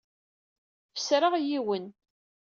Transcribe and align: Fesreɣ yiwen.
Fesreɣ 0.95 1.33
yiwen. 1.39 1.85